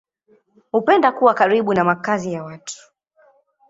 [0.71, 2.77] Hupenda kuwa karibu na makazi ya watu.